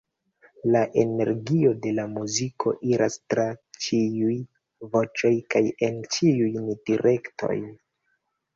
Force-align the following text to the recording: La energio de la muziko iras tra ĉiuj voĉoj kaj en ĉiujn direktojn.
La 0.75 0.79
energio 1.01 1.73
de 1.83 1.91
la 1.97 2.05
muziko 2.13 2.73
iras 2.93 3.19
tra 3.35 3.45
ĉiuj 3.85 4.39
voĉoj 4.97 5.33
kaj 5.55 5.65
en 5.91 6.03
ĉiujn 6.17 6.75
direktojn. 6.91 7.73